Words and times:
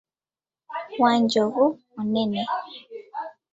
Wanjovu 1.01 1.63
munene. 1.95 2.41